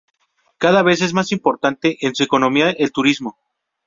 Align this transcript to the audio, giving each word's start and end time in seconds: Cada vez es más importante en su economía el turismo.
Cada 0.57 0.81
vez 0.81 1.03
es 1.03 1.13
más 1.13 1.31
importante 1.31 1.99
en 2.07 2.15
su 2.15 2.23
economía 2.23 2.71
el 2.71 2.91
turismo. 2.91 3.37